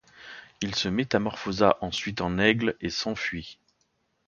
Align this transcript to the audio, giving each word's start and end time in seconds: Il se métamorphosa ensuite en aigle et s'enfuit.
Il 0.61 0.73
se 0.73 0.87
métamorphosa 0.89 1.77
ensuite 1.81 2.21
en 2.21 2.39
aigle 2.39 2.75
et 2.81 2.89
s'enfuit. 2.89 3.59